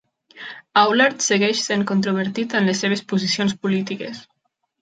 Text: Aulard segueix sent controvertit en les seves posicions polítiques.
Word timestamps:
Aulard 0.81 1.19
segueix 1.25 1.61
sent 1.67 1.85
controvertit 1.93 2.57
en 2.61 2.67
les 2.71 2.83
seves 2.87 3.07
posicions 3.15 3.55
polítiques. 3.67 4.27